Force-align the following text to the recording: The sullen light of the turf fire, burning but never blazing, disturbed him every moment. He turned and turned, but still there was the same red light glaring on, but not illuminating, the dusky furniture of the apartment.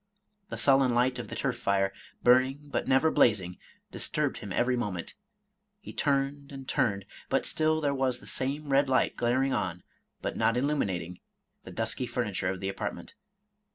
The 0.49 0.57
sullen 0.57 0.95
light 0.95 1.19
of 1.19 1.27
the 1.27 1.35
turf 1.35 1.57
fire, 1.57 1.93
burning 2.23 2.69
but 2.71 2.87
never 2.87 3.11
blazing, 3.11 3.59
disturbed 3.91 4.37
him 4.37 4.51
every 4.51 4.75
moment. 4.75 5.13
He 5.79 5.93
turned 5.93 6.51
and 6.51 6.67
turned, 6.67 7.05
but 7.29 7.45
still 7.45 7.79
there 7.81 7.93
was 7.93 8.19
the 8.19 8.25
same 8.25 8.69
red 8.69 8.89
light 8.89 9.15
glaring 9.15 9.53
on, 9.53 9.83
but 10.19 10.35
not 10.35 10.57
illuminating, 10.57 11.19
the 11.65 11.71
dusky 11.71 12.07
furniture 12.07 12.49
of 12.49 12.61
the 12.61 12.67
apartment. 12.69 13.13